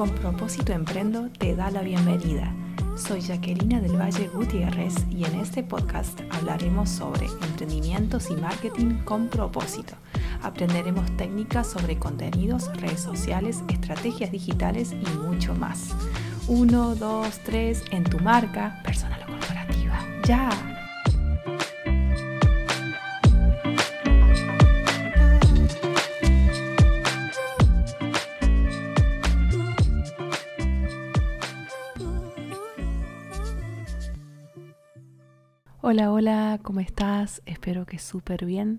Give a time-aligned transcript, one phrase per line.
[0.00, 2.54] Con propósito Emprendo te da la bienvenida.
[2.96, 9.28] Soy Jacqueline del Valle Gutiérrez y en este podcast hablaremos sobre emprendimientos y marketing con
[9.28, 9.92] propósito.
[10.40, 15.94] Aprenderemos técnicas sobre contenidos, redes sociales, estrategias digitales y mucho más.
[16.48, 19.98] 1, 2, 3 en tu marca, personal o corporativa.
[20.24, 20.69] ¡Ya!
[35.92, 37.42] Hola, hola, ¿cómo estás?
[37.46, 38.78] Espero que súper bien.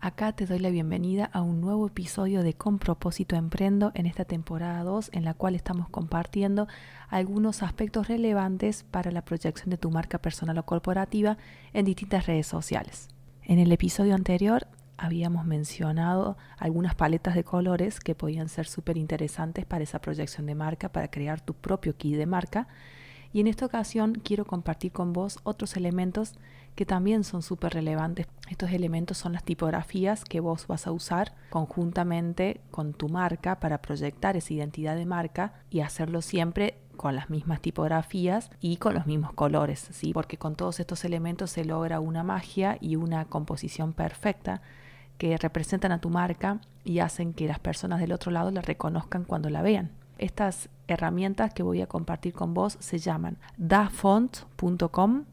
[0.00, 4.24] Acá te doy la bienvenida a un nuevo episodio de Con propósito Emprendo en esta
[4.24, 6.66] temporada 2 en la cual estamos compartiendo
[7.08, 11.38] algunos aspectos relevantes para la proyección de tu marca personal o corporativa
[11.74, 13.08] en distintas redes sociales.
[13.44, 14.66] En el episodio anterior
[14.96, 20.56] habíamos mencionado algunas paletas de colores que podían ser súper interesantes para esa proyección de
[20.56, 22.66] marca, para crear tu propio kit de marca
[23.32, 26.34] y en esta ocasión quiero compartir con vos otros elementos
[26.74, 28.26] que también son súper relevantes.
[28.48, 33.82] Estos elementos son las tipografías que vos vas a usar conjuntamente con tu marca para
[33.82, 39.06] proyectar esa identidad de marca y hacerlo siempre con las mismas tipografías y con los
[39.06, 40.12] mismos colores, ¿sí?
[40.12, 44.62] porque con todos estos elementos se logra una magia y una composición perfecta
[45.18, 49.24] que representan a tu marca y hacen que las personas del otro lado la reconozcan
[49.24, 49.90] cuando la vean.
[50.22, 55.24] Estas herramientas que voy a compartir con vos se llaman dafont.com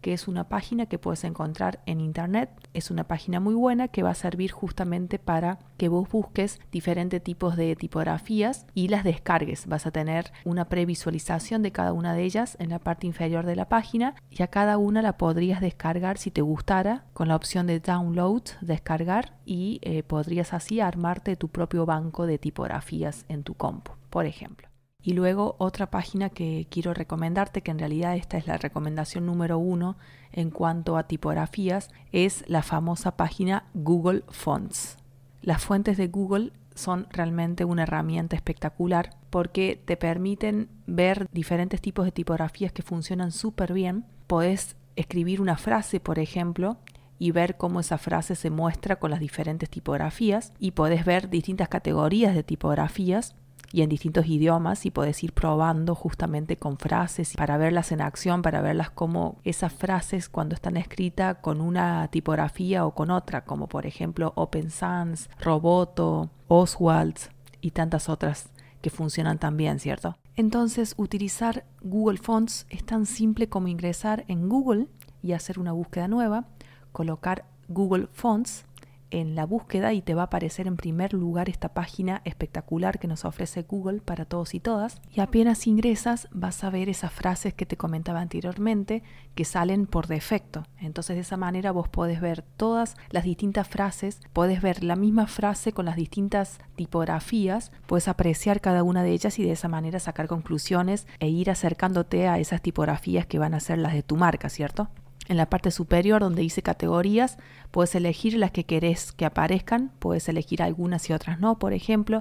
[0.00, 2.50] que es una página que puedes encontrar en internet.
[2.74, 7.22] Es una página muy buena que va a servir justamente para que vos busques diferentes
[7.22, 9.68] tipos de tipografías y las descargues.
[9.68, 13.54] Vas a tener una previsualización de cada una de ellas en la parte inferior de
[13.54, 17.68] la página y a cada una la podrías descargar si te gustara con la opción
[17.68, 23.54] de download, descargar y eh, podrías así armarte tu propio banco de tipografías en tu
[23.54, 24.68] compu por ejemplo.
[25.02, 29.58] Y luego otra página que quiero recomendarte, que en realidad esta es la recomendación número
[29.58, 29.96] uno
[30.32, 34.98] en cuanto a tipografías, es la famosa página Google Fonts.
[35.40, 42.04] Las fuentes de Google son realmente una herramienta espectacular porque te permiten ver diferentes tipos
[42.04, 44.04] de tipografías que funcionan súper bien.
[44.26, 46.76] Podés escribir una frase, por ejemplo,
[47.18, 51.68] y ver cómo esa frase se muestra con las diferentes tipografías y podés ver distintas
[51.68, 53.34] categorías de tipografías
[53.72, 58.42] y en distintos idiomas y puedes ir probando justamente con frases para verlas en acción,
[58.42, 63.68] para verlas como esas frases cuando están escritas con una tipografía o con otra, como
[63.68, 67.16] por ejemplo Open Sans, Roboto, Oswald
[67.60, 68.50] y tantas otras
[68.82, 70.18] que funcionan también, ¿cierto?
[70.34, 74.88] Entonces, utilizar Google Fonts es tan simple como ingresar en Google
[75.22, 76.48] y hacer una búsqueda nueva,
[76.90, 78.64] colocar Google Fonts
[79.12, 83.06] en la búsqueda y te va a aparecer en primer lugar esta página espectacular que
[83.06, 85.00] nos ofrece Google para todos y todas.
[85.10, 89.02] Y apenas ingresas vas a ver esas frases que te comentaba anteriormente
[89.34, 90.64] que salen por defecto.
[90.78, 95.26] Entonces de esa manera vos podés ver todas las distintas frases, podés ver la misma
[95.26, 100.00] frase con las distintas tipografías, puedes apreciar cada una de ellas y de esa manera
[100.00, 104.16] sacar conclusiones e ir acercándote a esas tipografías que van a ser las de tu
[104.16, 104.88] marca, ¿cierto?
[105.32, 107.38] En la parte superior donde dice categorías,
[107.70, 112.20] puedes elegir las que querés que aparezcan, puedes elegir algunas y otras no, por ejemplo.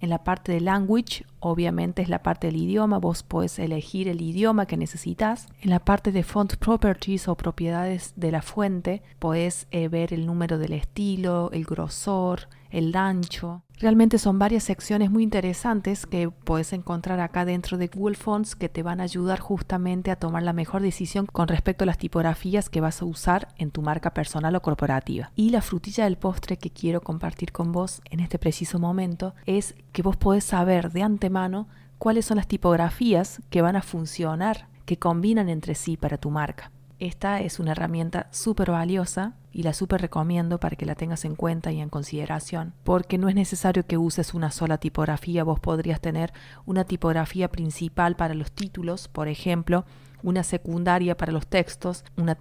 [0.00, 4.20] En la parte de language, obviamente es la parte del idioma, vos puedes elegir el
[4.20, 5.48] idioma que necesitas.
[5.60, 10.24] En la parte de font properties o propiedades de la fuente, puedes eh, ver el
[10.24, 13.64] número del estilo, el grosor, el ancho.
[13.82, 18.68] Realmente son varias secciones muy interesantes que puedes encontrar acá dentro de Google Fonts que
[18.68, 22.70] te van a ayudar justamente a tomar la mejor decisión con respecto a las tipografías
[22.70, 25.32] que vas a usar en tu marca personal o corporativa.
[25.34, 29.74] Y la frutilla del postre que quiero compartir con vos en este preciso momento es
[29.90, 31.66] que vos podés saber de antemano
[31.98, 36.70] cuáles son las tipografías que van a funcionar, que combinan entre sí para tu marca.
[37.02, 41.34] Esta es una herramienta súper valiosa y la súper recomiendo para que la tengas en
[41.34, 46.00] cuenta y en consideración, porque no es necesario que uses una sola tipografía, vos podrías
[46.00, 46.32] tener
[46.64, 49.84] una tipografía principal para los títulos, por ejemplo,
[50.22, 52.34] una secundaria para los textos, una,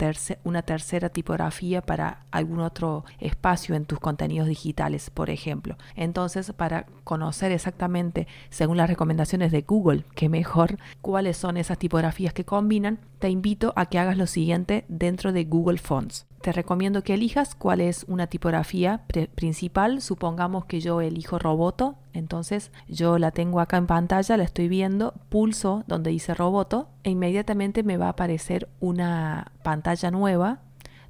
[0.63, 5.77] tercera tipografía para algún otro espacio en tus contenidos digitales, por ejemplo.
[5.95, 12.33] Entonces, para conocer exactamente, según las recomendaciones de Google, que mejor cuáles son esas tipografías
[12.33, 17.03] que combinan, te invito a que hagas lo siguiente dentro de Google Fonts te recomiendo
[17.03, 19.03] que elijas cuál es una tipografía
[19.35, 20.01] principal.
[20.01, 25.13] Supongamos que yo elijo Roboto, entonces yo la tengo acá en pantalla, la estoy viendo,
[25.29, 30.59] pulso donde dice Roboto e inmediatamente me va a aparecer una pantalla nueva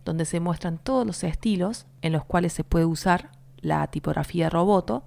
[0.06, 3.30] donde se muestran todos los estilos en los cuales se puede usar
[3.60, 5.04] la tipografía Roboto.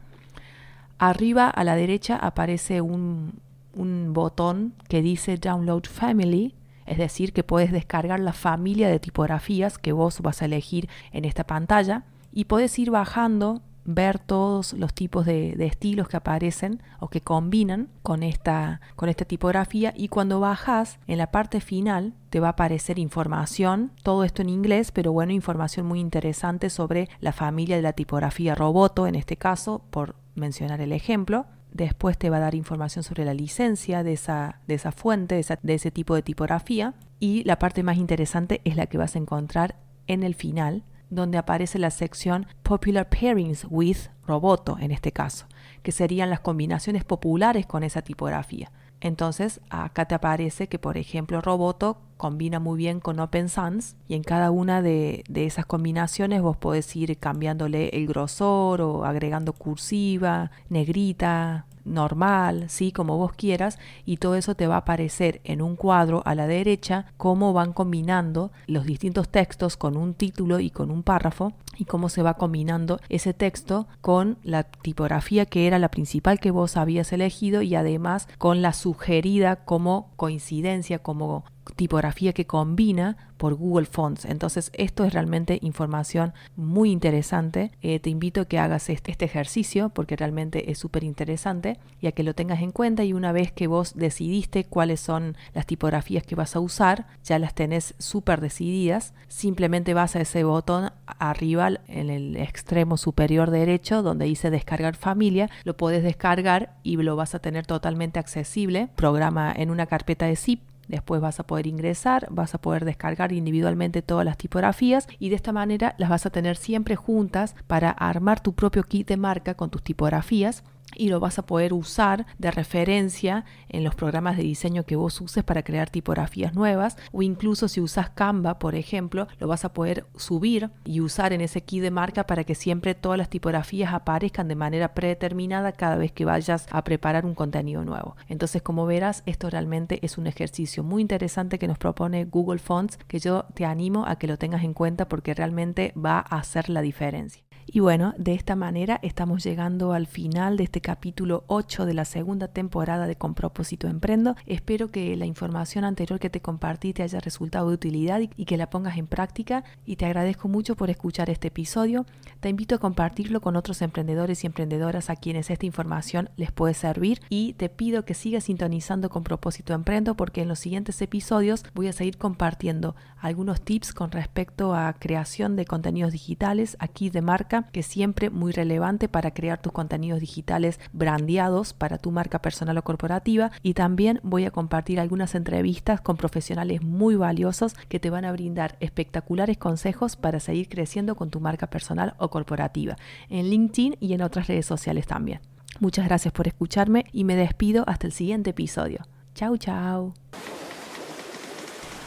[0.99, 3.41] Arriba a la derecha aparece un,
[3.75, 6.55] un botón que dice Download Family,
[6.87, 11.25] es decir, que puedes descargar la familia de tipografías que vos vas a elegir en
[11.25, 17.09] esta pantalla y puedes ir bajando ver todos los tipos de, estilos que aparecen o
[17.09, 22.41] que combinan con esta, con esta tipografía y cuando bajas en la parte final te
[22.41, 27.33] va a aparecer información, todo esto en inglés, pero bueno, información muy interesante sobre la
[27.33, 31.47] familia de la tipografía Roboto, en este caso, por mencionar el ejemplo.
[31.75, 35.59] Después te va a dar información sobre la licencia de esa, de esa fuente, de,
[35.61, 36.95] de ese tipo de tipografía.
[37.19, 39.75] Y la parte más interesante es la que vas a encontrar
[40.07, 45.47] en el final, donde aparece la sección Popular Pairings with Roboto, en este caso,
[45.83, 48.71] que serían las combinaciones populares con esa tipografía.
[49.05, 54.15] Entonces, acá te aparece que, por ejemplo, Roboto combina muy bien con Open Sans y
[54.15, 60.51] en cada una de, esas combinaciones vos podés ir cambiándole el grosor o agregando cursiva,
[60.71, 62.93] negrita, normal, ¿sí?
[62.93, 66.47] como vos quieras, y todo eso te va a aparecer en un cuadro a la
[66.47, 71.85] derecha cómo van combinando los distintos textos con un título y con un párrafo y
[71.85, 76.77] cómo se va combinando ese texto con la tipografía que era la principal que vos
[76.77, 81.45] habías elegido y además con la sugerida como coincidencia, como
[81.77, 84.25] tipografía que combina por Google Fonts.
[84.25, 87.73] Entonces esto es realmente información muy interesante.
[87.83, 92.07] Eh, te invito a que hagas este, este ejercicio porque realmente es súper interesante y
[92.07, 95.67] a que lo tengas en cuenta y una vez que vos decidiste cuáles son las
[95.67, 100.91] tipografías que vas a usar, ya las tenés súper decididas, simplemente vas a ese botón
[101.07, 107.17] arriba en el extremo superior derecho donde dice descargar familia, lo puedes descargar y lo
[107.17, 111.67] vas a tener totalmente accesible, programa en una carpeta de zip Después vas a poder
[111.67, 116.27] ingresar, vas a poder descargar individualmente todas las tipografías y de esta manera las vas
[116.27, 120.63] a tener siempre juntas para armar tu propio kit de marca con tus tipografías
[120.97, 125.21] y lo vas a poder usar de referencia en los programas de diseño que vos
[125.21, 129.73] uses para crear tipografías nuevas o incluso si usas Canva, por ejemplo, lo vas a
[129.73, 133.93] poder subir y usar en ese kit de marca para que siempre todas las tipografías
[133.93, 138.17] aparezcan de manera predeterminada cada vez que vayas a preparar un contenido nuevo.
[138.29, 142.99] Entonces, como verás, esto realmente es un ejercicio muy interesante que nos propone Google Fonts
[143.09, 146.69] que yo te animo a que lo tengas en cuenta porque realmente va a hacer
[146.69, 147.43] la diferencia.
[147.67, 152.05] Y bueno, de esta manera estamos llegando al final de este capítulo 8 de la
[152.05, 154.37] segunda temporada de Con propósito Emprendo.
[154.47, 158.57] Espero que la información anterior que te compartí te haya resultado de utilidad y que
[158.57, 162.07] la pongas en práctica y te agradezco mucho por escuchar este episodio.
[162.41, 166.75] Te invito a compartirlo con otros emprendedores y emprendedoras a quienes esta información les puede
[166.75, 171.65] servir y te pido que sigas sintonizando con propósito Emprendo porque en los siguientes episodios
[171.75, 177.23] voy a seguir compartiendo algunos tips con respecto a creación de contenidos digitales aquí de
[177.63, 182.77] que es siempre muy relevante para crear tus contenidos digitales brandeados para tu marca personal
[182.79, 183.51] o corporativa.
[183.63, 188.33] Y también voy a compartir algunas entrevistas con profesionales muy valiosos que te van a
[188.33, 192.97] brindar espectaculares consejos para seguir creciendo con tu marca personal o corporativa
[193.29, 195.41] en LinkedIn y en otras redes sociales también.
[195.81, 199.07] Muchas gracias por escucharme y me despido hasta el siguiente episodio.
[199.35, 200.15] Chau, chau.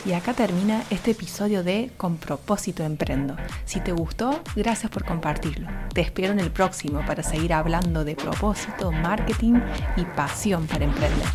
[0.07, 3.36] Y acá termina este episodio de Con propósito emprendo.
[3.65, 5.67] Si te gustó, gracias por compartirlo.
[5.93, 9.60] Te espero en el próximo para seguir hablando de propósito, marketing
[9.98, 11.27] y pasión para emprender.